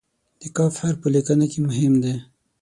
د 0.41 0.43
"ک" 0.55 0.57
حرف 0.79 0.97
په 1.01 1.07
لیکنه 1.15 1.45
کې 1.51 1.59
مهم 1.67 1.93
دی. 2.03 2.15